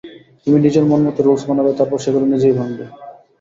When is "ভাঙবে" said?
2.59-2.85